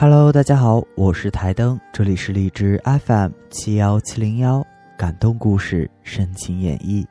[0.00, 7.06] Hello，大家好，我是台灯，这里是荔枝 FM 七幺七零幺，感动故事，深情演绎。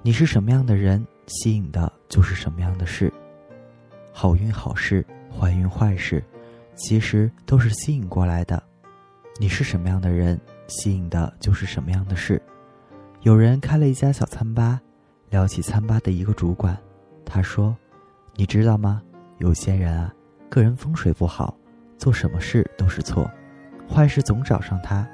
[0.00, 3.12] 你是什么样的人，吸引的就是什么样的事。
[4.14, 6.24] 好运好事，坏运坏事，
[6.74, 8.62] 其实都是吸引过来的。
[9.38, 12.40] 你是什么样的人，吸引的就是什么样的事。
[13.20, 14.80] 有人开了一家小餐吧，
[15.28, 16.74] 聊起餐吧的一个主管。
[17.36, 17.76] 他说
[18.34, 19.02] ：“你知道吗？
[19.40, 20.10] 有些人啊，
[20.48, 21.54] 个人风水不好，
[21.98, 23.30] 做什么事都是错，
[23.86, 25.06] 坏事总找上他。”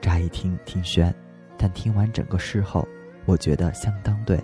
[0.00, 1.14] 乍一听挺悬，
[1.58, 2.88] 但听完整个事后，
[3.26, 4.42] 我觉得相当对。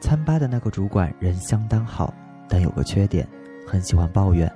[0.00, 2.12] 餐吧的那个主管人相当好，
[2.48, 3.24] 但有个缺点，
[3.64, 4.52] 很喜欢抱怨，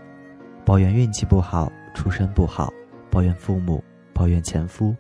[0.65, 2.73] 抱怨运气不好，出身不好，
[3.12, 3.81] 抱怨父母，
[4.12, 4.93] 抱怨前夫，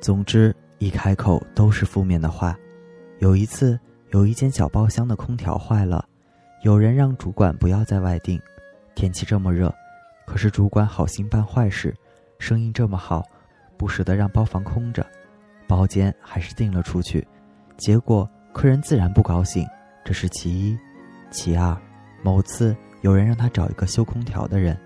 [0.00, 2.56] 总之一开口都是负面的话。
[3.18, 3.76] 有一次。
[4.14, 6.08] 有一间小包厢的空调坏了，
[6.62, 8.40] 有人让主管不要在外订。
[8.94, 9.74] 天气这么热，
[10.24, 11.92] 可是主管好心办坏事，
[12.38, 13.24] 生意这么好，
[13.76, 15.04] 不舍得让包房空着，
[15.66, 17.26] 包间还是订了出去。
[17.76, 19.66] 结果客人自然不高兴，
[20.04, 20.78] 这是其一。
[21.32, 21.76] 其二，
[22.22, 24.78] 某次有人让他找一个修空调的人，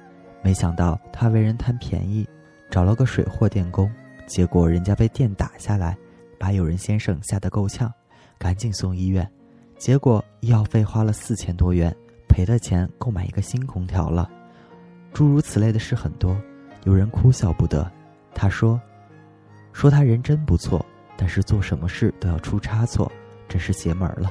[0.42, 2.26] 没想到他为人贪便宜，
[2.70, 3.92] 找了个水货电工，
[4.26, 5.94] 结果人家被电打下来，
[6.38, 7.92] 把有人先生吓得够呛。
[8.38, 9.28] 赶紧送医院，
[9.76, 11.94] 结果医药费花了四千多元，
[12.28, 14.30] 赔的钱够买一个新空调了。
[15.12, 16.40] 诸如此类的事很多，
[16.84, 17.90] 有人哭笑不得。
[18.32, 18.80] 他说
[19.72, 20.84] ：“说他人真不错，
[21.16, 23.10] 但是做什么事都要出差错，
[23.48, 24.30] 真是邪门了。”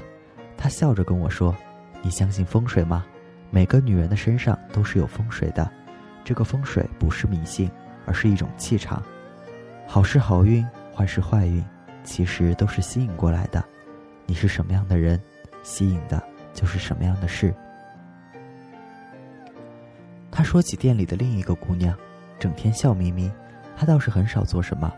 [0.56, 1.54] 他笑着跟我说
[2.02, 3.06] ：“你相信风水吗？
[3.50, 5.70] 每个女人的身上都是有风水的，
[6.24, 7.70] 这个风水不是迷信，
[8.06, 9.04] 而是一种气场。
[9.86, 11.64] 好事好运，坏事坏运，
[12.04, 13.62] 其实都是吸引过来的。”
[14.28, 15.20] 你是什么样的人，
[15.64, 16.22] 吸引的
[16.54, 17.54] 就是什么样的事。
[20.30, 21.98] 他说起店里的另一个姑娘，
[22.38, 23.32] 整天笑眯眯，
[23.76, 24.94] 他倒是很少做什么，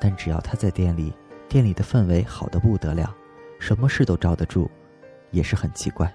[0.00, 1.12] 但只要他在店里，
[1.48, 3.14] 店里的氛围好的不得了，
[3.60, 4.68] 什么事都罩得住，
[5.30, 6.12] 也是很奇怪。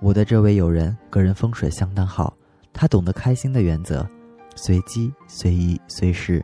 [0.00, 2.32] 我的这位友人个人风水相当好，
[2.72, 4.08] 他懂得开心的原则，
[4.54, 6.42] 随机随意随时。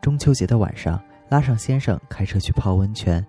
[0.00, 3.26] 中秋节的晚上，拉上先生开车去泡温泉，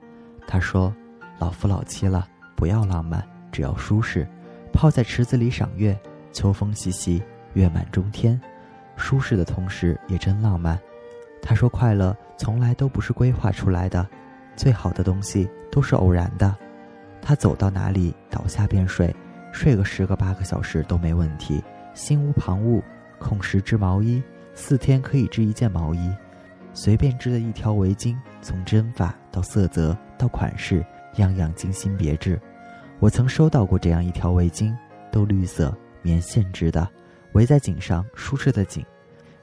[0.47, 0.93] 他说。
[1.39, 4.27] 老夫老妻了，不要浪漫，只要舒适。
[4.73, 5.97] 泡在池子里赏月，
[6.31, 7.21] 秋风习习，
[7.53, 8.39] 月满中天。
[8.95, 10.79] 舒适的同时也真浪漫。
[11.41, 14.07] 他说：“快乐从来都不是规划出来的，
[14.55, 16.55] 最好的东西都是偶然的。”
[17.21, 19.15] 他走到哪里倒下便睡，
[19.51, 22.81] 睡个十个八个小时都没问题，心无旁骛。
[23.19, 24.21] 空时织毛衣，
[24.53, 26.11] 四天可以织一件毛衣。
[26.73, 30.85] 随便织的一条围巾，从针法到色泽到款式。
[31.17, 32.39] 样样精心别致，
[32.99, 34.75] 我曾收到过这样一条围巾，
[35.11, 36.87] 都绿色棉线织的，
[37.33, 38.85] 围在颈上，舒适的紧。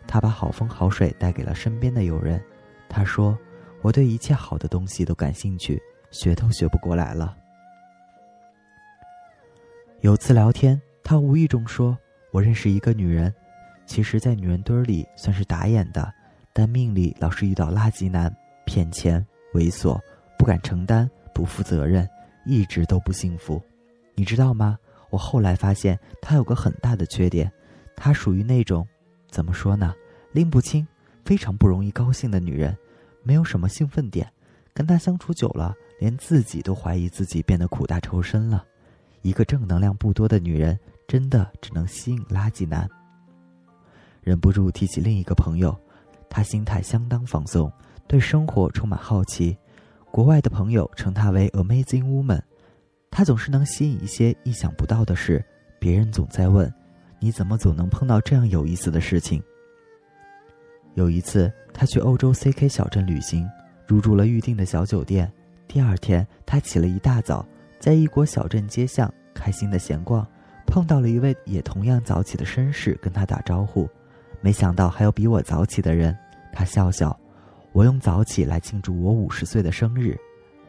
[0.07, 2.43] 他把好风好水带给了身边的友人。
[2.89, 3.37] 他说
[3.83, 5.81] ：“我对一切好的东西都感兴趣，
[6.11, 7.37] 学都学不过来了。”
[10.01, 11.97] 有次聊天，他无意中说
[12.31, 13.35] ：“我认识一个女人，
[13.87, 16.13] 其实，在女人堆里算是打眼的，
[16.53, 18.31] 但命里老是遇到垃圾男，
[18.67, 19.99] 骗钱、猥琐，
[20.39, 22.09] 不敢承担。”不负责任，
[22.47, 23.61] 一直都不幸福，
[24.15, 24.79] 你知道吗？
[25.11, 27.53] 我后来发现他有个很大的缺点，
[27.97, 28.87] 他属于那种，
[29.29, 29.95] 怎么说呢，
[30.33, 30.87] 拎不清，
[31.25, 32.77] 非常不容易高兴的女人，
[33.23, 34.31] 没有什么兴奋点，
[34.73, 38.65] 跟他相处久了，连自己都怀疑自己变得苦大仇深了。
[39.23, 42.89] 一个正能量不多的女人，真的只能吸引垃圾男。
[44.23, 45.79] 忍不住提起另一个朋友，
[46.29, 47.73] 他心态相当放松，
[48.09, 49.57] 对生活充满好奇。
[50.15, 52.41] 国外的朋友称她为 Amazing Woman，
[53.11, 55.45] 她总是能吸引一些意想不到的事。
[55.81, 56.73] 别人总在问
[57.19, 59.43] ：“你怎么总能碰到这样有意思的事情？”
[60.95, 63.45] 有一次，她去欧洲 CK 小镇旅行，
[63.89, 65.29] 入住了预定的小酒店。
[65.67, 67.45] 第二天，她起了一大早，
[67.81, 70.25] 在异国小镇街巷开心的闲逛，
[70.65, 73.91] 碰到了一位也同样早起的绅士，跟她打招呼。
[74.41, 76.17] 没想到还有比我早起的人，
[76.53, 77.19] 她笑笑。
[77.75, 80.17] 我用早起来庆祝我五十岁的生日，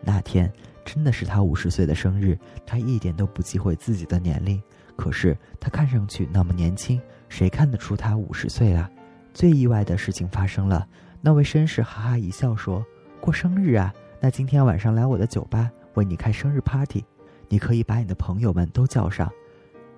[0.02, 0.52] 那天
[0.84, 2.36] 真的是他五十岁的生日。
[2.66, 4.60] 他一点都不忌讳自己的年龄，
[4.96, 7.00] 可是他看上去那么年轻，
[7.30, 8.90] 谁看得出他五十岁啊？
[9.36, 10.88] 最意外的事情发生了，
[11.22, 12.84] 那位绅士哈哈一笑说
[13.22, 13.94] ：“过生日啊？
[14.20, 17.06] 那今天晚上来我的酒吧为你开生日 party，
[17.48, 19.32] 你可以把你的朋友们都叫上。”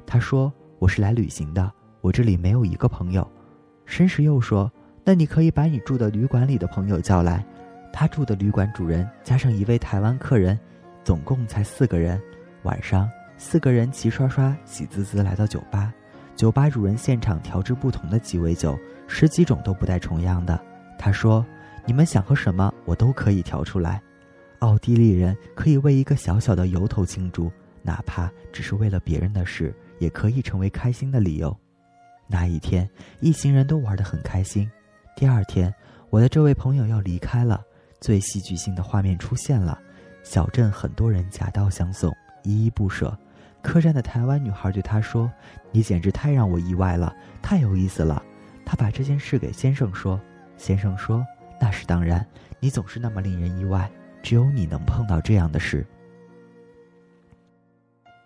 [0.06, 1.72] 他说：“我是来旅行的，
[2.02, 3.26] 我这里没有一个朋友。”
[3.88, 4.70] 绅士又说。
[5.08, 7.42] 那你可以把你住的旅馆里的朋友叫来，
[7.94, 10.60] 他住的旅馆主人加上一位台湾客人，
[11.02, 12.22] 总共才四个人。
[12.64, 15.94] 晚上四个人齐刷刷、喜滋滋来到酒吧。
[16.36, 18.78] 酒吧主人现场调制不同的鸡尾酒，
[19.08, 20.60] 十几种都不带重样的。
[21.00, 21.46] 他说
[21.88, 24.02] ：“你们想喝什么，我都可以调出来。”
[24.60, 27.50] 奥地利人可以为一个小小的由头庆祝，
[27.82, 31.58] 哪怕只是为了别人的事，也可以成为开心的理由。
[32.28, 32.90] 那一天，
[33.22, 34.70] 一行人都玩得很开心。
[35.18, 35.74] 第二天，
[36.12, 37.66] 我的这位朋友要离开了，
[38.00, 39.82] 最戏剧性的画面出现了：
[40.22, 43.18] 小镇很多人夹道相送，依依不舍。
[43.64, 45.28] 客栈的台湾女孩对他说
[45.74, 47.12] ：“你简直太让我意外了，
[47.42, 48.22] 太有意思了。”
[48.64, 50.22] 他把这件事给先生说，
[50.56, 51.26] 先生说
[51.60, 52.24] ：“那是当然，
[52.60, 53.92] 你总是那么令人意外，
[54.22, 55.84] 只有你能碰到这样的事。”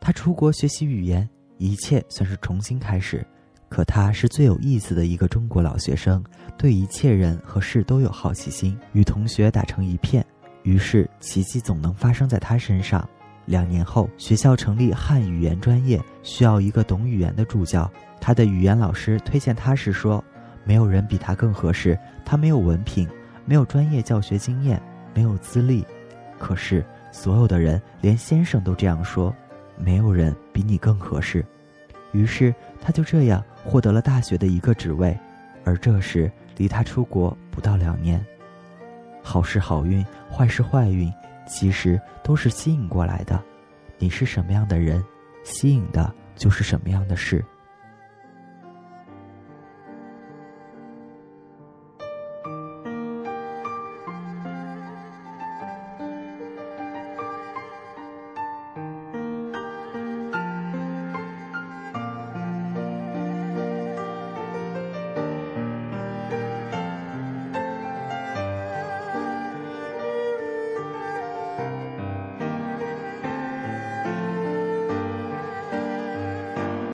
[0.01, 3.25] 他出国学习语言，一切算是重新开始。
[3.71, 6.21] 可他是最有意思的一个中国老学生，
[6.57, 10.23] 对一切人和事都有好奇心，与同学打成一片。
[10.63, 13.07] 于是奇迹总能发生在他身上。
[13.45, 17.89] 两年后，学校成立汉语言专业，需要一个懂语言的助教。
[18.19, 20.21] 他的语言老师推荐他时说
[20.65, 21.97] ：“没有人比他更合适。
[22.25, 23.07] 他没有文凭，
[23.45, 24.81] 没有专业教学经验，
[25.15, 25.85] 没有资历。
[26.37, 29.33] 可是所有的人，连先生都这样说：
[29.77, 31.45] 没有人比你更合适。”
[32.11, 35.17] 于是他就这样获得了大学的一个职位，
[35.63, 38.23] 而这时离他出国不到两年。
[39.23, 41.11] 好事好运，坏事坏运。
[41.47, 43.41] 其实都是吸引过来的，
[43.97, 45.03] 你是什么样的人，
[45.43, 47.43] 吸引的就是什么样的事。